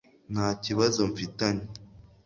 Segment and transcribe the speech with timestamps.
[0.33, 1.65] ntakibazo mfitanye